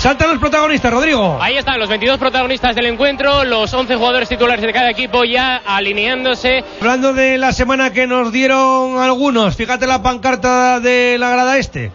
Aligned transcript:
Saltan 0.00 0.30
los 0.30 0.38
protagonistas, 0.38 0.90
Rodrigo. 0.90 1.36
Ahí 1.42 1.58
están 1.58 1.78
los 1.78 1.90
22 1.90 2.16
protagonistas 2.16 2.74
del 2.74 2.86
encuentro, 2.86 3.44
los 3.44 3.74
11 3.74 3.96
jugadores 3.96 4.30
titulares 4.30 4.64
de 4.64 4.72
cada 4.72 4.88
equipo 4.88 5.24
ya 5.24 5.56
alineándose. 5.56 6.64
Hablando 6.80 7.12
de 7.12 7.36
la 7.36 7.52
semana 7.52 7.92
que 7.92 8.06
nos 8.06 8.32
dieron 8.32 8.98
algunos, 8.98 9.56
fíjate 9.56 9.86
la 9.86 10.02
pancarta 10.02 10.80
de 10.80 11.18
la 11.18 11.28
grada 11.28 11.58
este. 11.58 11.92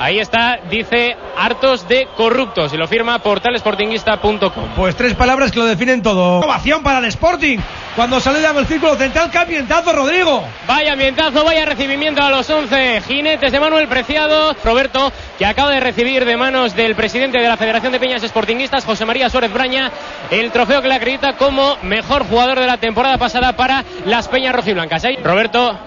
Ahí 0.00 0.18
está, 0.18 0.60
dice 0.70 1.14
hartos 1.36 1.86
de 1.86 2.08
corruptos 2.16 2.72
y 2.72 2.78
lo 2.78 2.88
firma 2.88 3.18
portalesportinguista.com. 3.18 4.68
Pues 4.74 4.96
tres 4.96 5.12
palabras 5.12 5.52
que 5.52 5.58
lo 5.58 5.66
definen 5.66 6.00
todo. 6.00 6.38
Ovación 6.38 6.82
para 6.82 7.00
el 7.00 7.04
Sporting. 7.04 7.58
Cuando 7.94 8.18
saludan 8.18 8.56
el 8.56 8.66
círculo 8.66 8.94
central, 8.94 9.30
qué 9.30 9.36
ambientazo, 9.36 9.92
Rodrigo. 9.92 10.42
Vaya 10.66 10.94
ambientazo, 10.94 11.44
vaya 11.44 11.66
recibimiento 11.66 12.22
a 12.22 12.30
los 12.30 12.48
11 12.48 13.02
jinetes 13.02 13.52
de 13.52 13.60
Manuel 13.60 13.88
Preciado. 13.88 14.56
Roberto, 14.64 15.12
que 15.36 15.44
acaba 15.44 15.70
de 15.70 15.80
recibir 15.80 16.24
de 16.24 16.34
manos 16.34 16.74
del 16.74 16.94
presidente 16.94 17.38
de 17.38 17.48
la 17.48 17.58
Federación 17.58 17.92
de 17.92 18.00
Peñas 18.00 18.22
Sportinguistas, 18.22 18.86
José 18.86 19.04
María 19.04 19.28
Suárez 19.28 19.52
Braña, 19.52 19.92
el 20.30 20.50
trofeo 20.50 20.80
que 20.80 20.88
le 20.88 20.94
acredita 20.94 21.34
como 21.34 21.76
mejor 21.82 22.26
jugador 22.26 22.58
de 22.58 22.66
la 22.66 22.78
temporada 22.78 23.18
pasada 23.18 23.54
para 23.54 23.84
las 24.06 24.28
Peñas 24.28 24.54
Rojiblancas. 24.54 25.04
¿eh? 25.04 25.18
Roberto, 25.22 25.78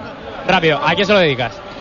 rápido, 0.47 0.79
¿a 0.85 0.93
quién 0.93 1.07
se 1.07 1.13
lo 1.13 1.19
dedicas? 1.19 1.72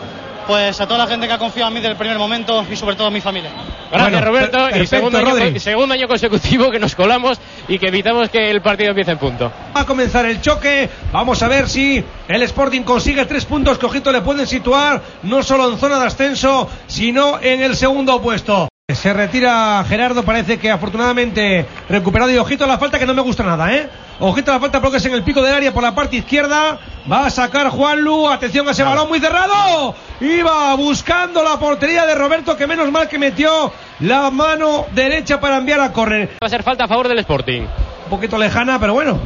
Pues 0.47 0.79
a 0.81 0.87
toda 0.87 0.99
la 0.99 1.07
gente 1.07 1.27
que 1.27 1.33
ha 1.33 1.37
confiado 1.37 1.67
en 1.69 1.73
mí 1.75 1.79
desde 1.79 1.91
el 1.91 1.97
primer 1.97 2.17
momento 2.17 2.65
y 2.69 2.75
sobre 2.75 2.95
todo 2.95 3.07
a 3.07 3.11
mi 3.11 3.21
familia. 3.21 3.51
Gracias 3.91 4.11
Bueno, 4.11 4.25
Roberto 4.25 4.57
per- 4.71 4.81
y 4.81 4.87
segundo 4.87 5.17
año, 5.19 5.59
segundo 5.59 5.93
año 5.93 6.07
consecutivo 6.07 6.71
que 6.71 6.79
nos 6.79 6.95
colamos 6.95 7.37
y 7.67 7.77
que 7.79 7.87
evitamos 7.87 8.29
que 8.29 8.49
el 8.49 8.61
partido 8.61 8.89
empiece 8.89 9.11
en 9.11 9.17
punto. 9.19 9.51
Va 9.75 9.81
a 9.81 9.85
comenzar 9.85 10.25
el 10.25 10.41
choque. 10.41 10.89
Vamos 11.11 11.41
a 11.43 11.47
ver 11.47 11.69
si 11.69 12.03
el 12.27 12.41
Sporting 12.43 12.81
consigue 12.81 13.25
tres 13.25 13.45
puntos 13.45 13.77
que 13.77 13.85
ojito 13.85 14.11
le 14.11 14.21
pueden 14.21 14.47
situar 14.47 15.01
no 15.23 15.43
solo 15.43 15.69
en 15.71 15.77
zona 15.77 15.99
de 15.99 16.07
ascenso, 16.07 16.69
sino 16.87 17.39
en 17.41 17.61
el 17.61 17.75
segundo 17.75 18.21
puesto. 18.21 18.67
Se 18.95 19.13
retira 19.13 19.83
Gerardo, 19.87 20.23
parece 20.23 20.57
que 20.57 20.69
afortunadamente 20.71 21.65
recuperado 21.89 22.31
y 22.31 22.37
ojito 22.37 22.63
a 22.63 22.67
la 22.67 22.77
falta 22.77 22.99
que 22.99 23.05
no 23.05 23.13
me 23.13 23.21
gusta 23.21 23.43
nada, 23.43 23.73
¿eh? 23.73 23.89
Ojito 24.19 24.51
a 24.51 24.55
la 24.55 24.59
falta 24.59 24.79
porque 24.81 24.97
es 24.97 25.05
en 25.05 25.13
el 25.13 25.23
pico 25.23 25.41
del 25.41 25.53
área 25.53 25.73
por 25.73 25.83
la 25.83 25.93
parte 25.95 26.15
izquierda. 26.17 26.77
Va 27.11 27.25
a 27.25 27.29
sacar 27.29 27.69
Juanlu, 27.69 28.29
atención 28.29 28.67
a 28.67 28.71
ese 28.71 28.83
balón 28.83 29.07
muy 29.09 29.19
cerrado. 29.19 29.95
Iba 30.21 30.73
buscando 30.75 31.43
la 31.43 31.57
portería 31.59 32.05
de 32.05 32.15
Roberto, 32.15 32.55
que 32.55 32.67
menos 32.67 32.89
mal 32.91 33.07
que 33.09 33.17
metió 33.19 33.73
la 34.01 34.29
mano 34.29 34.85
derecha 34.91 35.39
para 35.39 35.57
enviar 35.57 35.81
a 35.81 35.91
correr. 35.91 36.37
Va 36.41 36.47
a 36.47 36.49
ser 36.49 36.63
falta 36.63 36.85
a 36.85 36.87
favor 36.87 37.07
del 37.07 37.19
Sporting. 37.19 37.61
Un 37.61 38.09
poquito 38.09 38.37
lejana, 38.37 38.79
pero 38.79 38.93
bueno, 38.93 39.19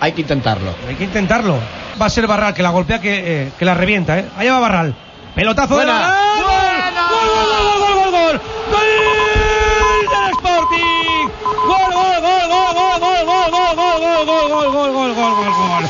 Hay 0.00 0.12
que 0.12 0.20
intentarlo. 0.22 0.74
hay 0.88 0.94
que 0.94 1.04
intentarlo. 1.04 1.56
Va 2.00 2.06
a 2.06 2.10
ser 2.10 2.26
Barral 2.26 2.54
que 2.54 2.62
la 2.62 2.70
golpea, 2.70 3.00
que, 3.00 3.42
eh, 3.44 3.52
que 3.58 3.64
la 3.64 3.74
revienta, 3.74 4.18
¿eh? 4.18 4.26
Allá 4.36 4.54
va 4.54 4.60
Barral. 4.60 4.94
Pelotazo 5.34 5.76
de 5.78 5.84
Buena. 5.84 5.98
Barral. 6.00 6.42
¡Gol! 6.42 6.54
¡Gol, 7.08 7.28
gol, 7.28 7.80
gol, 7.88 7.93
gol, 8.74 10.06
del 10.12 10.30
Sporting! 10.32 11.28
¡Gol, 11.68 11.90
gol, 11.98 12.16
gol, 12.24 12.44
gol, 12.52 12.70
gol, 12.74 12.96
gol, 13.00 13.22
gol, 13.24 13.48
gol, 13.50 13.74
gol, 13.74 14.04
gol, 14.04 14.26
gol, 14.26 14.44
gol, 14.44 14.72
gol, 14.72 14.92
gol, 14.92 15.14
gol, 15.14 15.34
gol, 15.34 15.52
gol! 15.54 15.84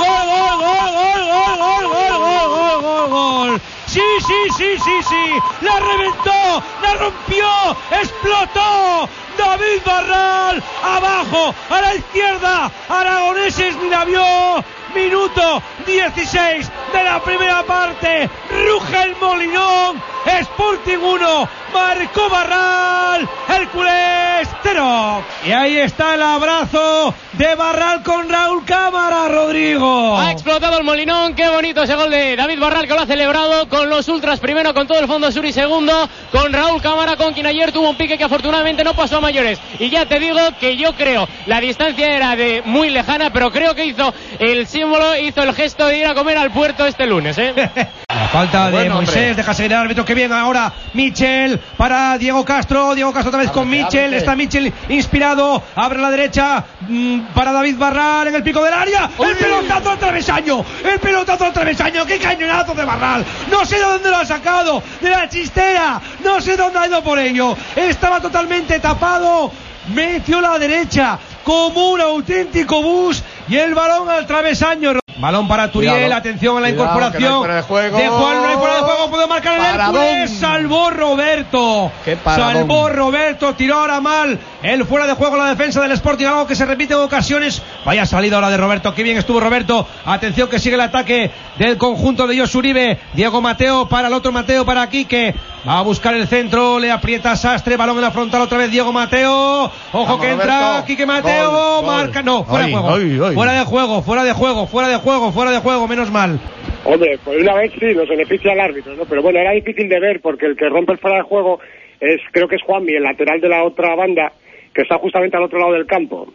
¡Gol, 0.00 0.22
gol, 0.30 0.54
gol, 0.62 0.88
gol, 0.94 1.22
gol, 1.30 1.54
gol, 1.54 1.84
gol, 1.84 2.14
gol, 2.18 2.46
gol, 2.54 2.78
gol, 2.82 3.06
gol! 3.08 3.60
Sí, 3.86 4.06
sí, 4.26 4.40
sí, 4.56 4.70
sí, 4.84 5.02
sí. 5.08 5.24
La 5.60 5.78
reventó, 5.78 6.62
la 6.82 6.94
rompió, 6.94 7.48
explotó. 7.90 9.08
David 9.38 9.82
Barral, 9.84 10.62
abajo, 10.82 11.54
a 11.70 11.80
la 11.80 11.94
izquierda. 11.94 12.70
Aragoneses 12.88 13.76
la 13.90 14.04
vio. 14.04 14.64
Minuto 14.94 15.60
16 15.84 16.70
de 16.92 17.04
la 17.04 17.22
primera 17.22 17.62
parte. 17.64 18.28
Ruge 18.50 19.02
el 19.02 19.16
Molinón. 19.16 20.02
Sporting 20.24 20.98
1. 20.98 21.48
Marcó 21.72 22.28
Barral. 22.30 23.28
Hércules 23.48 24.48
0. 24.62 25.24
Y 25.46 25.52
ahí 25.52 25.76
está 25.78 26.14
el 26.14 26.22
abrazo 26.22 27.14
de 27.32 27.54
Barral 27.54 28.02
con 28.02 28.28
Raúl 28.28 28.64
Cámara, 28.64 29.28
Rodrigo. 29.28 30.16
Ha 30.16 30.32
explotado 30.32 30.78
el 30.78 30.84
Molinón, 30.84 31.34
qué 31.34 31.48
bonito 31.48 31.82
ese 31.82 31.94
gol 31.94 32.10
de 32.10 32.36
David 32.36 32.60
Barral 32.60 32.86
que 32.86 32.94
lo 32.94 33.00
ha 33.00 33.06
celebrado 33.06 33.68
con 33.68 33.90
los 33.90 34.08
ultras 34.08 34.40
primero, 34.40 34.72
con 34.72 34.86
todo 34.86 35.00
el 35.00 35.06
fondo 35.06 35.30
sur 35.32 35.44
y 35.44 35.52
segundo, 35.52 36.08
con 36.32 36.52
Raúl 36.52 36.80
Cámara, 36.80 37.16
con 37.16 37.34
quien 37.34 37.46
ayer 37.46 37.72
tuvo 37.72 37.90
un 37.90 37.96
pique 37.96 38.16
que 38.16 38.24
afortunadamente 38.24 38.84
no 38.84 38.94
pasó 38.94 39.18
a 39.18 39.20
mayores. 39.20 39.58
Y 39.78 39.90
ya 39.90 40.06
te 40.06 40.18
digo 40.18 40.38
que 40.60 40.76
yo 40.76 40.94
creo, 40.94 41.28
la 41.46 41.60
distancia 41.60 42.14
era 42.14 42.36
de 42.36 42.62
muy 42.64 42.90
lejana, 42.90 43.30
pero 43.30 43.50
creo 43.50 43.74
que 43.74 43.86
hizo 43.86 44.14
el 44.38 44.66
símbolo, 44.66 45.16
hizo 45.18 45.42
el 45.42 45.54
gesto 45.54 45.73
de 45.76 45.98
ir 45.98 46.06
a 46.06 46.14
comer 46.14 46.38
al 46.38 46.52
puerto 46.52 46.86
este 46.86 47.06
lunes, 47.06 47.36
¿eh? 47.36 47.52
La 48.08 48.28
falta 48.28 48.66
de 48.66 48.72
Bueno, 48.72 48.94
Moisés, 48.96 49.16
hombre. 49.16 49.34
deja 49.34 49.54
seguir 49.54 49.72
el 49.72 49.78
árbitro 49.78 50.04
que 50.04 50.14
bien 50.14 50.32
ahora 50.32 50.72
Michel 50.92 51.58
para 51.76 52.16
Diego 52.16 52.44
Castro, 52.44 52.94
Diego 52.94 53.12
Castro 53.12 53.30
otra 53.30 53.40
vez 53.40 53.50
con 53.50 53.68
Michel, 53.68 54.14
está 54.14 54.36
Michel 54.36 54.72
inspirado, 54.88 55.60
abre 55.74 55.98
a 55.98 56.02
la 56.02 56.10
derecha 56.10 56.64
mm, 56.88 57.20
para 57.34 57.50
David 57.50 57.76
Barral 57.76 58.28
en 58.28 58.36
el 58.36 58.42
pico 58.44 58.62
del 58.62 58.72
área, 58.72 59.10
el 59.18 59.36
pelotazo 59.36 59.90
al 59.90 59.98
travesaño, 59.98 60.64
el 60.84 61.00
pelotazo 61.00 61.44
al 61.44 61.52
travesaño, 61.52 62.06
qué 62.06 62.18
cañonazo 62.18 62.74
de 62.74 62.84
Barral, 62.84 63.24
no 63.50 63.64
sé 63.66 63.76
de 63.76 63.82
dónde 63.82 64.10
lo 64.10 64.16
ha 64.16 64.24
sacado, 64.24 64.82
de 65.00 65.10
la 65.10 65.28
chistera, 65.28 66.00
no 66.22 66.40
sé 66.40 66.56
dónde 66.56 66.78
ha 66.78 66.86
ido 66.86 67.02
por 67.02 67.18
ello, 67.18 67.56
estaba 67.74 68.20
totalmente 68.20 68.78
tapado, 68.78 69.50
metió 69.92 70.40
la 70.40 70.56
derecha 70.58 71.18
como 71.42 71.90
un 71.90 72.00
auténtico 72.00 72.80
bus 72.80 73.22
y 73.48 73.56
el 73.56 73.74
balón 73.74 74.08
al 74.08 74.26
travesaño. 74.26 75.03
Balón 75.24 75.48
para 75.48 75.70
Turiel, 75.70 75.94
Cuidado. 75.94 76.14
atención 76.16 76.58
a 76.58 76.60
la 76.60 76.68
Cuidado, 76.68 76.84
incorporación 76.84 77.32
no 77.32 77.38
fuera 77.38 77.54
de 77.56 77.62
juego. 77.62 77.96
de 77.96 78.08
Juan, 78.08 78.42
no 78.42 78.44
hay 78.46 78.56
fuera 78.56 78.74
de 78.74 78.80
juego, 78.82 79.10
puede 79.10 79.26
marcar 79.26 79.58
el. 79.58 79.80
Hércules, 79.80 80.38
salvó 80.38 80.90
Roberto, 80.90 81.92
Qué 82.04 82.18
salvó 82.22 82.90
Roberto, 82.90 83.54
tiró 83.54 83.76
ahora 83.76 84.02
mal, 84.02 84.38
el 84.62 84.84
fuera 84.84 85.06
de 85.06 85.14
juego 85.14 85.38
la 85.38 85.46
defensa 85.46 85.80
del 85.80 85.92
Sporting, 85.92 86.26
algo 86.26 86.46
que 86.46 86.54
se 86.54 86.66
repite 86.66 86.92
en 86.92 87.00
ocasiones, 87.00 87.62
vaya 87.86 88.04
salida 88.04 88.36
ahora 88.36 88.50
de 88.50 88.58
Roberto, 88.58 88.94
qué 88.94 89.02
bien 89.02 89.16
estuvo 89.16 89.40
Roberto, 89.40 89.88
atención 90.04 90.50
que 90.50 90.58
sigue 90.58 90.74
el 90.74 90.82
ataque 90.82 91.30
del 91.56 91.78
conjunto 91.78 92.26
de 92.26 92.38
Josu 92.38 92.58
Uribe, 92.58 92.98
Diego 93.14 93.40
Mateo 93.40 93.88
para 93.88 94.08
el 94.08 94.12
otro 94.12 94.30
Mateo 94.30 94.66
para 94.66 94.86
Quique, 94.90 95.34
va 95.66 95.78
a 95.78 95.82
buscar 95.82 96.14
el 96.14 96.26
centro, 96.26 96.78
le 96.78 96.90
aprieta 96.90 97.36
Sastre, 97.36 97.76
balón 97.76 97.96
en 97.96 98.02
la 98.02 98.10
frontal 98.10 98.42
otra 98.42 98.58
vez 98.58 98.70
Diego 98.70 98.92
Mateo, 98.92 99.64
ojo 99.64 99.72
Vamos, 99.92 100.20
que 100.20 100.30
entra 100.30 100.60
Roberto. 100.68 100.86
Quique 100.86 101.06
Mateo, 101.06 101.50
Gol, 101.50 101.84
gol. 101.84 101.86
marca, 101.86 102.22
no, 102.22 102.44
fuera 102.44 102.66
de 102.66 102.72
juego, 102.72 102.94
ay, 102.94 103.20
ay. 103.24 103.34
fuera 103.34 103.52
de 103.52 103.64
juego, 103.64 104.02
fuera 104.02 104.24
de 104.24 104.32
juego, 104.32 104.66
fuera 104.66 104.88
de 104.88 104.96
juego, 104.96 105.32
fuera 105.32 105.50
de 105.50 105.58
juego, 105.58 105.88
menos 105.88 106.10
mal. 106.10 106.38
Hombre, 106.84 107.18
pues 107.24 107.40
una 107.40 107.54
vez 107.54 107.72
sí, 107.78 107.86
nos 107.94 108.08
beneficia 108.08 108.52
el 108.52 108.60
árbitro, 108.60 108.94
¿no? 108.94 109.04
Pero 109.06 109.22
bueno, 109.22 109.38
era 109.38 109.52
difícil 109.52 109.88
de 109.88 110.00
ver 110.00 110.20
porque 110.20 110.46
el 110.46 110.56
que 110.56 110.68
rompe 110.68 110.92
el 110.92 110.98
fuera 110.98 111.16
de 111.16 111.22
juego 111.22 111.58
es, 112.00 112.20
creo 112.30 112.46
que 112.46 112.56
es 112.56 112.62
Juanmi, 112.62 112.92
el 112.92 113.02
lateral 113.02 113.40
de 113.40 113.48
la 113.48 113.64
otra 113.64 113.94
banda, 113.94 114.32
que 114.74 114.82
está 114.82 114.98
justamente 114.98 115.36
al 115.36 115.44
otro 115.44 115.58
lado 115.58 115.72
del 115.72 115.86
campo. 115.86 116.26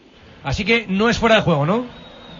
Así 0.43 0.65
que 0.65 0.85
no 0.87 1.07
es 1.09 1.19
fuera 1.19 1.35
de 1.35 1.41
juego, 1.41 1.65
¿no? 1.67 1.85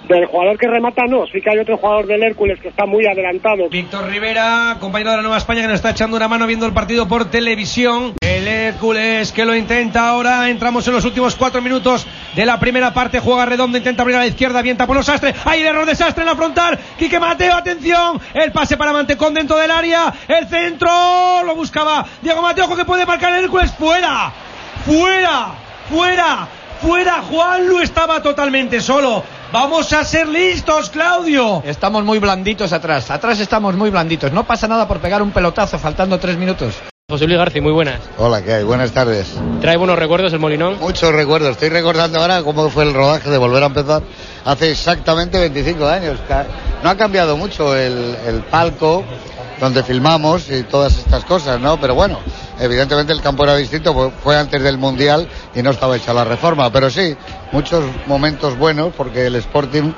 Del 0.07 0.25
jugador 0.25 0.57
que 0.57 0.67
remata, 0.67 1.03
no, 1.07 1.27
sí 1.27 1.39
que 1.39 1.51
hay 1.51 1.59
otro 1.59 1.77
jugador 1.77 2.07
del 2.07 2.23
Hércules 2.23 2.59
que 2.59 2.69
está 2.69 2.85
muy 2.85 3.05
adelantado. 3.05 3.69
Víctor 3.69 4.07
Rivera, 4.09 4.77
compañero 4.79 5.11
de 5.11 5.17
la 5.17 5.21
Nueva 5.21 5.37
España, 5.37 5.61
que 5.61 5.67
nos 5.67 5.75
está 5.75 5.91
echando 5.91 6.17
una 6.17 6.27
mano 6.27 6.47
viendo 6.47 6.65
el 6.65 6.73
partido 6.73 7.07
por 7.07 7.29
televisión. 7.29 8.13
El 8.21 8.47
Hércules 8.47 9.31
que 9.31 9.45
lo 9.45 9.55
intenta 9.55 10.07
ahora. 10.07 10.49
Entramos 10.49 10.87
en 10.87 10.93
los 10.93 11.05
últimos 11.05 11.35
cuatro 11.35 11.61
minutos 11.61 12.07
de 12.35 12.45
la 12.45 12.59
primera 12.59 12.93
parte. 12.93 13.19
Juega 13.19 13.45
redondo, 13.45 13.77
intenta 13.77 14.01
abrir 14.01 14.17
a 14.17 14.21
la 14.21 14.27
izquierda. 14.27 14.61
Vienta 14.61 14.87
por 14.87 14.95
los 14.95 15.05
Sastre. 15.05 15.35
Hay 15.45 15.61
el 15.61 15.67
error 15.67 15.85
de 15.85 15.95
Sastre 15.95 16.23
en 16.23 16.29
la 16.29 16.35
frontal. 16.35 16.79
Quique 16.97 17.19
Mateo, 17.19 17.53
atención. 17.53 18.19
El 18.33 18.51
pase 18.51 18.77
para 18.77 18.93
Mantecón 18.93 19.33
dentro 19.33 19.57
del 19.57 19.69
área. 19.69 20.11
El 20.27 20.47
centro 20.47 20.89
lo 21.45 21.55
buscaba 21.55 22.05
Diego 22.21 22.41
Mateo, 22.41 22.75
que 22.75 22.85
puede 22.85 23.05
marcar 23.05 23.33
el 23.33 23.43
Hércules. 23.43 23.71
Fuera, 23.73 24.31
fuera, 24.85 25.53
fuera, 25.89 26.47
fuera. 26.81 27.13
Juanlu 27.21 27.81
estaba 27.81 28.23
totalmente 28.23 28.81
solo. 28.81 29.23
Vamos 29.51 29.91
a 29.93 30.03
ser 30.05 30.27
listos, 30.27 30.91
Claudio. 30.91 31.63
Estamos 31.65 32.03
muy 32.03 32.19
blanditos 32.19 32.71
atrás. 32.71 33.09
Atrás 33.09 33.39
estamos 33.39 33.75
muy 33.75 33.89
blanditos. 33.89 34.31
No 34.31 34.43
pasa 34.45 34.67
nada 34.67 34.87
por 34.87 34.99
pegar 34.99 35.23
un 35.23 35.31
pelotazo 35.31 35.79
faltando 35.79 36.19
tres 36.19 36.37
minutos. 36.37 36.75
José 37.09 37.25
Luis 37.25 37.39
García, 37.39 37.59
muy 37.59 37.71
buenas. 37.71 37.99
Hola, 38.19 38.43
¿qué 38.43 38.53
hay? 38.53 38.63
Buenas 38.63 38.91
tardes. 38.91 39.33
Trae 39.61 39.77
buenos 39.77 39.97
recuerdos 39.97 40.31
el 40.33 40.39
Molinón. 40.39 40.77
Muchos 40.79 41.11
recuerdos. 41.11 41.51
Estoy 41.53 41.69
recordando 41.69 42.19
ahora 42.19 42.43
cómo 42.43 42.69
fue 42.69 42.83
el 42.83 42.93
rodaje 42.93 43.31
de 43.31 43.39
volver 43.39 43.63
a 43.63 43.65
empezar 43.65 44.03
hace 44.45 44.69
exactamente 44.69 45.39
25 45.39 45.87
años. 45.87 46.19
No 46.83 46.89
ha 46.91 46.95
cambiado 46.95 47.35
mucho 47.35 47.75
el, 47.75 48.15
el 48.27 48.41
palco 48.43 49.03
donde 49.59 49.83
filmamos 49.83 50.49
y 50.49 50.63
todas 50.63 50.97
estas 50.97 51.25
cosas, 51.25 51.59
¿no? 51.59 51.79
Pero 51.79 51.95
bueno, 51.95 52.19
evidentemente 52.59 53.11
el 53.13 53.21
campo 53.21 53.43
era 53.43 53.55
distinto, 53.55 53.93
fue- 53.93 54.11
fue 54.23 54.37
antes 54.37 54.61
del 54.61 54.77
Mundial 54.77 55.27
y 55.55 55.61
no 55.61 55.71
estaba 55.71 55.97
hecha 55.97 56.13
la 56.13 56.23
reforma. 56.23 56.71
Pero 56.71 56.89
sí, 56.89 57.15
muchos 57.51 57.83
momentos 58.07 58.57
buenos 58.57 58.93
porque 58.95 59.25
el 59.27 59.35
Sporting 59.35 59.91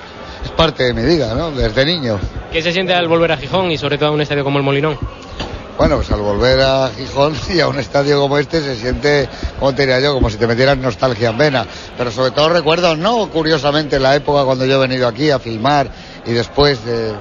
es 0.44 0.52
parte 0.52 0.84
de 0.84 0.94
mi 0.94 1.04
vida, 1.04 1.34
¿no? 1.36 1.52
Desde 1.52 1.86
niño. 1.86 2.20
¿Qué 2.52 2.62
se 2.62 2.72
siente 2.74 2.94
al 2.94 3.08
volver 3.08 3.32
a 3.32 3.38
Gijón 3.38 3.72
y 3.72 3.78
sobre 3.78 3.98
todo 3.98 4.10
a 4.10 4.12
un 4.12 4.22
estadio 4.22 4.44
como 4.44 4.58
el 4.58 4.64
Molinón? 4.64 4.98
Bueno, 5.78 5.96
pues 5.96 6.12
al 6.12 6.20
volver 6.22 6.60
a 6.62 6.90
Gijón 6.96 7.34
y 7.54 7.60
a 7.60 7.68
un 7.68 7.80
estadio 7.80 8.20
como 8.20 8.38
este 8.38 8.62
se 8.62 8.76
siente, 8.76 9.28
como 9.60 9.74
te 9.74 9.84
diría 9.84 10.00
yo, 10.00 10.14
como 10.14 10.30
si 10.30 10.38
te 10.38 10.46
metieras 10.48 10.78
nostalgia 10.78 11.30
en 11.30 11.38
vena. 11.38 11.66
Pero 11.98 12.12
sobre 12.12 12.32
todo 12.32 12.50
recuerdo, 12.50 12.96
no 12.96 13.30
curiosamente 13.30 14.00
la 14.00 14.16
época 14.16 14.44
cuando 14.44 14.66
yo 14.66 14.76
he 14.76 14.88
venido 14.88 15.08
aquí 15.08 15.30
a 15.32 15.40
filmar 15.40 15.88
y 16.26 16.32
después 16.34 16.84
de, 16.86 17.14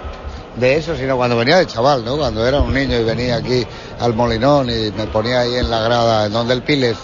de 0.57 0.77
eso, 0.77 0.97
sino 0.97 1.17
cuando 1.17 1.37
venía 1.37 1.59
de 1.59 1.67
chaval, 1.67 2.05
¿no? 2.05 2.17
Cuando 2.17 2.47
era 2.47 2.61
un 2.61 2.75
niño 2.75 2.99
y 2.99 3.05
venía 3.05 3.37
aquí 3.37 3.65
al 3.99 4.15
Molinón 4.15 4.69
y 4.69 4.91
me 4.91 5.07
ponía 5.07 5.41
ahí 5.41 5.57
en 5.57 5.71
la 5.71 5.81
grada, 5.81 6.27
en 6.27 6.33
donde 6.33 6.55
el 6.55 6.63
Piles, 6.63 6.97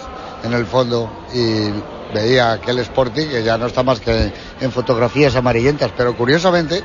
en 0.43 0.53
el 0.53 0.65
fondo 0.65 1.09
y 1.33 1.69
veía 2.13 2.53
aquel 2.53 2.79
Sporting 2.79 3.27
que 3.27 3.43
ya 3.43 3.57
no 3.57 3.67
está 3.67 3.83
más 3.83 3.99
que 3.99 4.31
en 4.61 4.71
fotografías 4.71 5.35
amarillentas, 5.35 5.91
pero 5.95 6.15
curiosamente 6.15 6.83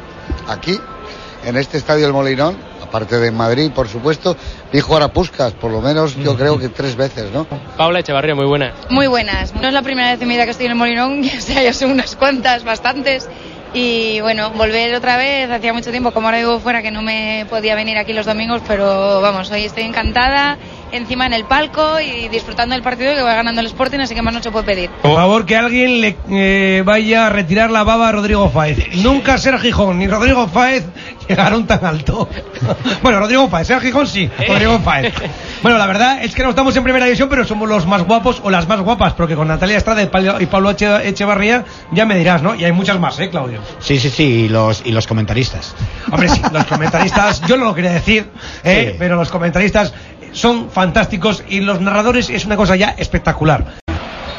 aquí, 0.49 0.79
en 1.45 1.57
este 1.57 1.79
estadio 1.79 2.05
del 2.05 2.13
Molinón, 2.13 2.57
aparte 2.83 3.19
de 3.19 3.31
Madrid, 3.31 3.71
por 3.75 3.89
supuesto, 3.89 4.37
vi 4.73 4.81
jugar 4.81 5.03
a 5.03 5.09
Puscas, 5.09 5.53
por 5.55 5.71
lo 5.71 5.81
menos 5.81 6.15
yo 6.17 6.37
creo 6.37 6.59
que 6.59 6.69
tres 6.69 6.95
veces, 6.95 7.33
¿no? 7.33 7.47
Paula 7.77 8.01
Echevarría, 8.01 8.35
muy 8.35 8.47
buena. 8.47 8.75
Muy 8.91 9.07
buenas. 9.07 9.55
No 9.55 9.69
es 9.69 9.75
la 9.75 9.83
primera 9.83 10.11
vez 10.11 10.21
en 10.21 10.29
mi 10.29 10.35
vida 10.35 10.45
que 10.45 10.51
estoy 10.51 10.67
en 10.67 10.73
el 10.73 10.79
Molinón, 10.79 11.25
o 11.39 11.41
sea, 11.41 11.63
ya 11.63 11.73
son 11.73 11.91
unas 11.91 12.17
cuantas, 12.17 12.65
bastantes. 12.65 13.29
Y 13.75 14.21
bueno, 14.21 14.51
volver 14.51 14.95
otra 14.95 15.17
vez, 15.17 15.51
hacía 15.51 15.73
mucho 15.73 15.91
tiempo, 15.91 16.11
como 16.11 16.27
ahora 16.29 16.39
vivo 16.39 16.61
fuera, 16.61 16.83
que 16.83 16.91
no 16.91 17.01
me 17.01 17.47
podía 17.49 17.75
venir 17.75 17.97
aquí 17.97 18.13
los 18.13 18.27
domingos, 18.27 18.61
pero 18.69 19.23
vamos, 19.23 19.51
hoy 19.51 19.65
estoy 19.65 19.85
encantada, 19.85 20.59
encima 20.93 21.25
en 21.25 21.33
el 21.33 21.45
palco 21.45 21.99
y 21.99 22.29
disfrutando 22.29 22.75
del 22.75 22.83
partido 22.83 23.15
que 23.15 23.23
va 23.23 23.33
ganando 23.33 23.63
el 23.63 23.69
Sporting, 23.69 24.01
así 24.01 24.15
que 24.15 24.21
más 24.21 24.35
no 24.35 24.43
se 24.43 24.51
puede 24.51 24.67
pedir. 24.67 24.91
Por 25.01 25.17
favor, 25.17 25.47
que 25.47 25.57
alguien 25.57 26.03
le 26.03 26.17
eh, 26.31 26.83
vaya 26.85 27.27
a 27.27 27.31
retirar 27.31 27.71
la 27.71 27.83
baba 27.83 28.11
a 28.11 28.13
Rodrigo 28.13 28.51
Fáez. 28.51 28.95
Nunca 28.97 29.39
Ser 29.39 29.59
Gijón 29.59 29.99
ni 29.99 30.07
Rodrigo 30.07 30.49
Fáez 30.49 30.85
llegaron 31.33 31.67
tan 31.67 31.85
alto. 31.85 32.29
bueno, 33.03 33.19
Rodrigo 33.21 33.49
Fáez, 33.49 33.67
Ser 33.67 33.81
Gijón 33.81 34.07
sí, 34.07 34.31
Rodrigo 34.49 34.79
Fáez. 34.81 35.13
Bueno, 35.63 35.79
la 35.79 35.87
verdad 35.87 36.23
es 36.25 36.35
que 36.35 36.43
no 36.43 36.51
estamos 36.51 36.75
en 36.77 36.83
primera 36.83 37.05
división, 37.05 37.29
pero 37.29 37.45
somos 37.45 37.69
los 37.69 37.87
más 37.87 38.03
guapos 38.03 38.41
o 38.43 38.51
las 38.51 38.67
más 38.69 38.81
guapas, 38.81 39.13
porque 39.15 39.35
con 39.37 39.49
Natalia 39.49 39.77
Estrada 39.79 40.03
y 40.03 40.07
Pablo- 40.07 40.41
y 40.41 40.47
Pablo 40.47 40.71
Eche- 40.71 41.05
Echevarría 41.07 41.65
ya 41.93 42.05
me 42.07 42.17
dirás, 42.17 42.43
¿no? 42.43 42.55
Y 42.55 42.65
hay 42.65 42.73
muchas 42.73 42.99
más, 42.99 43.19
¿eh, 43.21 43.31
Claudio? 43.31 43.61
Sí, 43.79 43.99
sí, 43.99 44.11
sí, 44.11 44.23
y 44.25 44.49
los, 44.49 44.83
y 44.85 44.93
los 44.93 45.07
comentaristas. 45.07 45.75
Hombre, 46.11 46.29
sí, 46.29 46.41
los 46.53 46.65
comentaristas, 46.67 47.41
yo 47.47 47.57
no 47.57 47.65
lo 47.67 47.75
quería 47.75 47.93
decir, 47.93 48.29
¿eh? 48.65 48.89
Sí. 48.93 48.97
pero 48.99 49.17
los 49.17 49.31
comentaristas 49.31 49.93
son 50.33 50.71
fantásticos 50.71 51.43
y 51.49 51.61
los 51.61 51.81
narradores 51.81 52.31
es 52.31 52.45
una 52.47 52.57
cosa 52.57 52.75
ya 52.77 52.95
espectacular. 52.99 53.82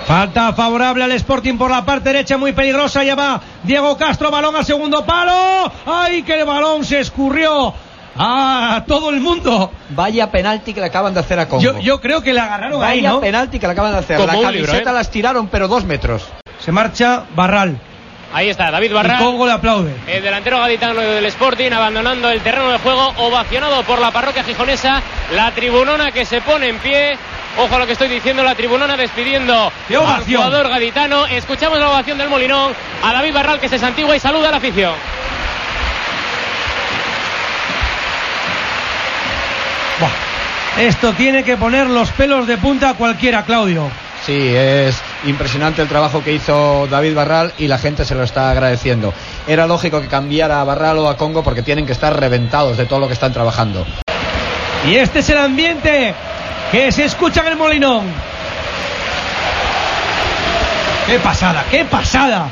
Falta 0.06 0.54
favorable 0.54 1.04
al 1.04 1.12
Sporting 1.14 1.58
por 1.58 1.72
la 1.72 1.86
parte 1.86 2.10
derecha, 2.10 2.38
muy 2.38 2.52
peligrosa. 2.52 3.04
Ya 3.04 3.16
va 3.16 3.40
Diego 3.64 3.98
Castro, 3.98 4.32
balón 4.32 4.56
al 4.56 4.66
segundo 4.66 5.06
palo. 5.06 5.72
¡Ay, 5.86 6.24
que 6.24 6.40
el 6.40 6.46
balón 6.46 6.84
se 6.84 7.00
escurrió! 7.00 7.74
a 8.16 8.84
todo 8.88 9.10
el 9.10 9.22
mundo. 9.22 9.72
Vaya 9.90 10.30
penalti 10.30 10.74
que 10.74 10.80
le 10.80 10.86
acaban 10.86 11.14
de 11.16 11.20
hacer 11.20 11.40
a 11.40 11.48
Congo. 11.48 11.64
Yo, 11.64 11.80
yo 11.80 12.00
creo 12.00 12.22
que 12.22 12.34
le 12.34 12.40
agarraron 12.40 12.80
Vaya 12.80 12.92
ahí, 12.92 13.02
¿no? 13.02 13.20
penalti 13.20 13.60
que 13.60 13.66
le 13.66 13.74
acaban 13.74 13.92
de 13.92 13.98
hacer. 14.00 14.18
Como 14.18 14.28
la 14.28 14.34
camiseta 14.34 14.74
libro, 14.74 14.92
¿eh? 14.92 14.94
las 14.94 15.10
tiraron, 15.10 15.48
pero 15.48 15.68
dos 15.68 15.84
metros. 15.84 16.24
Se 16.60 16.72
marcha 16.72 17.24
Barral. 17.36 17.80
Ahí 18.34 18.50
está, 18.50 18.72
David 18.72 18.94
Barral. 18.94 19.20
Congo 19.20 19.46
le 19.46 19.54
aplaude. 19.54 19.94
El 20.08 20.24
delantero 20.24 20.60
gaditano 20.60 21.00
del 21.00 21.26
Sporting 21.28 21.72
abandonando 21.72 22.30
el 22.30 22.42
terreno 22.42 22.72
de 22.72 22.80
juego, 22.80 23.14
ovacionado 23.18 23.84
por 23.84 24.00
la 24.00 24.10
parroquia 24.12 24.44
gijonesa, 24.44 25.02
la 25.36 25.52
tribunona 25.52 26.12
que 26.12 26.26
se 26.26 26.42
pone 26.42 26.70
en 26.70 26.80
pie. 26.80 27.16
Ojo 27.60 27.76
a 27.76 27.80
lo 27.80 27.86
que 27.86 27.92
estoy 27.92 28.08
diciendo, 28.08 28.44
la 28.44 28.56
tribunona 28.56 28.98
despidiendo 28.98 29.72
¡Qué 29.88 29.96
al 29.96 30.02
ovación! 30.02 30.42
jugador 30.44 30.70
gaditano. 30.70 31.28
Escuchamos 31.28 31.78
la 31.78 31.90
ovación 31.92 32.18
del 32.18 32.30
Molinón 32.30 32.74
a 33.04 33.14
David 33.14 33.34
Barral 33.36 33.60
que 33.60 33.70
se 33.70 33.78
santigua 33.78 34.16
y 34.16 34.20
saluda 34.20 34.48
a 34.48 34.52
la 34.52 34.58
afición. 34.58 34.94
Buah. 40.00 40.84
Esto 40.84 41.14
tiene 41.14 41.44
que 41.44 41.56
poner 41.56 41.86
los 41.86 42.10
pelos 42.10 42.48
de 42.48 42.58
punta 42.58 42.90
a 42.90 42.94
cualquiera, 42.96 43.44
Claudio. 43.44 43.92
Sí, 44.26 44.56
es 44.56 45.00
impresionante 45.26 45.82
el 45.82 45.88
trabajo 45.88 46.24
que 46.24 46.34
hizo 46.34 46.88
David 46.88 47.16
Barral 47.16 47.54
y 47.58 47.68
la 47.68 47.78
gente 47.78 48.06
se 48.06 48.16
lo 48.16 48.24
está 48.24 48.52
agradeciendo. 48.52 49.14
Era 49.48 49.68
lógico 49.68 50.02
que 50.02 50.08
cambiara 50.08 50.62
a 50.62 50.64
Barral 50.64 50.98
o 51.00 51.10
a 51.10 51.18
Congo 51.18 51.44
porque 51.44 51.62
tienen 51.62 51.86
que 51.86 51.94
estar 51.94 52.18
reventados 52.20 52.78
de 52.78 52.86
todo 52.86 53.00
lo 53.00 53.08
que 53.08 53.14
están 53.14 53.34
trabajando. 53.34 53.86
Y 54.88 54.96
este 54.96 55.20
es 55.20 55.30
el 55.30 55.38
ambiente 55.38 56.14
que 56.72 56.92
se 56.92 57.06
escucha 57.06 57.42
en 57.42 57.48
el 57.48 57.56
Molinón. 57.56 58.06
¡Qué 61.08 61.20
pasada! 61.20 61.66
¡Qué 61.70 61.86
pasada! 61.86 62.48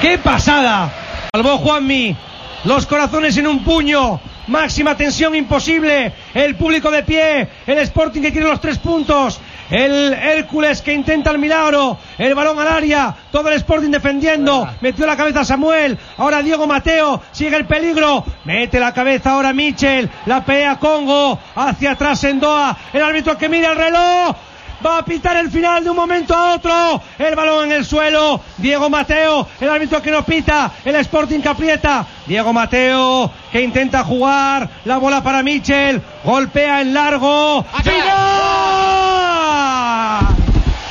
¡Qué 0.00 0.18
pasada! 0.18 0.90
Salvó 1.32 1.58
Juanmi. 1.58 2.16
Los 2.64 2.86
corazones 2.86 3.36
en 3.36 3.46
un 3.46 3.64
puño. 3.64 4.20
Máxima 4.48 4.96
tensión 4.96 5.34
imposible. 5.34 6.12
El 6.34 6.54
público 6.56 6.90
de 6.90 7.02
pie. 7.02 7.48
El 7.66 7.78
Sporting 7.78 8.22
que 8.22 8.32
quiere 8.32 8.48
los 8.48 8.60
tres 8.60 8.78
puntos. 8.78 9.40
El 9.70 10.12
Hércules 10.12 10.82
que 10.82 10.92
intenta 10.92 11.30
el 11.30 11.38
milagro. 11.38 11.98
El 12.18 12.34
balón 12.34 12.58
al 12.58 12.68
área. 12.68 13.14
Todo 13.32 13.48
el 13.48 13.56
Sporting 13.56 13.90
defendiendo. 13.90 14.68
Metió 14.80 15.06
la 15.06 15.16
cabeza 15.16 15.44
Samuel. 15.44 15.98
Ahora 16.18 16.42
Diego 16.42 16.66
Mateo. 16.66 17.22
Sigue 17.32 17.56
el 17.56 17.66
peligro. 17.66 18.24
Mete 18.44 18.78
la 18.78 18.94
cabeza 18.94 19.32
ahora 19.32 19.52
Michel. 19.52 20.10
La 20.26 20.44
pelea 20.44 20.76
Congo. 20.76 21.38
Hacia 21.54 21.92
atrás 21.92 22.22
Endoa. 22.24 22.76
El 22.92 23.02
árbitro 23.02 23.36
que 23.36 23.48
mira 23.48 23.72
el 23.72 23.78
reloj. 23.78 24.36
Va 24.84 24.98
a 24.98 25.04
pitar 25.04 25.38
el 25.38 25.50
final 25.50 25.82
de 25.82 25.90
un 25.90 25.96
momento 25.96 26.34
a 26.34 26.54
otro. 26.54 27.00
El 27.18 27.34
balón 27.34 27.66
en 27.66 27.72
el 27.72 27.84
suelo. 27.84 28.40
Diego 28.58 28.90
Mateo. 28.90 29.48
El 29.60 29.70
árbitro 29.70 30.02
que 30.02 30.10
no 30.10 30.22
pita. 30.24 30.70
El 30.84 30.96
Sporting 30.96 31.40
que 31.40 31.48
aprieta. 31.48 32.06
Diego 32.26 32.52
Mateo 32.52 33.30
que 33.50 33.62
intenta 33.62 34.04
jugar. 34.04 34.68
La 34.84 34.98
bola 34.98 35.22
para 35.22 35.42
Michel. 35.42 36.02
Golpea 36.24 36.82
en 36.82 36.94
largo. 36.94 37.64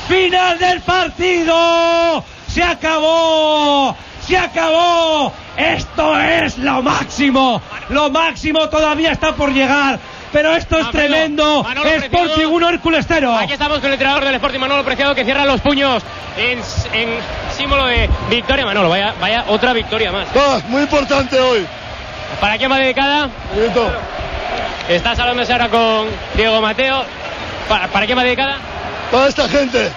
¡Final 0.08 0.60
del 0.60 0.82
partido! 0.82 2.24
¡Se 2.48 2.64
acabó! 2.64 3.96
¡Se 4.28 4.38
acabó! 4.38 5.34
Esto 5.58 6.20
es 6.20 6.58
lo 6.58 6.82
máximo. 6.82 7.62
Lo 7.90 8.10
máximo 8.10 8.70
todavía 8.70 9.12
está 9.12 9.34
por 9.34 9.52
llegar. 9.52 10.00
Pero 10.32 10.54
esto 10.54 10.78
es 10.78 10.86
Manolo, 10.86 11.00
tremendo. 11.08 11.64
Manolo 11.64 11.90
Sporting 11.90 12.10
Preciado. 12.28 12.50
1, 12.50 12.70
Hércules 12.70 13.06
0. 13.08 13.36
Aquí 13.38 13.54
estamos 13.54 13.78
con 13.78 13.88
el 13.88 13.94
entrenador 13.94 14.26
del 14.26 14.36
Sporting 14.36 14.60
Manolo 14.60 14.84
Preciado 14.84 15.16
que 15.16 15.24
cierra 15.24 15.46
los 15.46 15.62
puños 15.62 16.04
en, 16.38 16.60
en 16.94 17.10
símbolo 17.56 17.86
de 17.86 18.10
victoria. 18.30 18.66
Manolo, 18.66 18.90
vaya, 18.90 19.14
vaya 19.20 19.46
otra 19.48 19.72
victoria 19.74 20.12
más. 20.12 20.28
muy 20.68 20.82
importante 20.82 21.40
hoy. 21.40 21.66
¿Para 22.42 22.58
quién 22.58 22.70
va 22.70 22.78
dedicada? 22.78 23.30
Estás 24.90 25.18
hablándose 25.20 25.54
ahora 25.54 25.70
con 25.70 26.08
Diego 26.36 26.62
Mateo. 26.62 27.04
¿Para, 27.70 27.88
para 27.88 28.06
quién 28.06 28.18
va 28.18 28.24
dedicada? 28.24 28.60
Para 29.12 29.28
esta 29.28 29.48
gente. 29.48 29.92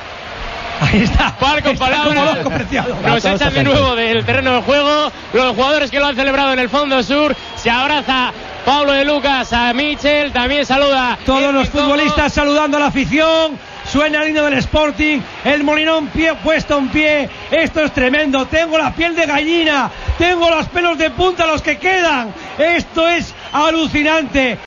Ahí 0.81 1.02
está. 1.02 1.34
Par 1.37 1.62
con 1.62 1.72
Está 1.72 2.50
Preciado. 2.50 2.96
Nos 3.05 3.25
echan 3.25 3.52
de 3.52 3.64
nuevo 3.64 3.96
del 3.96 4.25
terreno 4.25 4.56
de 4.56 4.62
juego. 4.62 5.12
Los 5.32 5.55
jugadores 5.55 5.90
que 5.90 5.99
lo 5.99 6.06
han 6.06 6.16
celebrado 6.16 6.52
en 6.52 6.58
el 6.58 6.69
fondo 6.69 7.02
sur. 7.02 7.34
Se 7.56 7.70
abraza 7.70 8.32
Pablo 8.64 8.93
de 8.93 9.05
Lucas 9.05 9.52
a 9.52 9.72
Michel. 9.72 10.32
También 10.32 10.64
saluda. 10.64 11.19
Todos 11.26 11.52
los 11.52 11.69
futbolistas 11.69 12.32
saludando 12.32 12.76
a 12.76 12.81
la 12.81 12.87
afición. 12.87 13.58
Suena 13.90 14.22
el 14.22 14.28
himno 14.28 14.44
del 14.44 14.55
Sporting. 14.55 15.20
El 15.44 15.64
Molinón 15.64 16.08
pie 16.08 16.34
puesto 16.34 16.78
en 16.78 16.88
pie. 16.88 17.28
Esto 17.50 17.83
es 17.83 17.92
tremendo. 17.92 18.47
Tengo 18.47 18.78
la 18.78 18.92
piel 18.92 19.16
de 19.16 19.26
gallina. 19.26 19.90
Tengo 20.16 20.49
los 20.49 20.66
pelos 20.68 20.97
de 20.99 21.11
punta 21.11 21.47
los 21.47 21.62
que 21.62 21.78
quedan. 21.78 22.33
Esto 22.59 23.09
es 23.09 23.35
alucinante. 23.52 24.56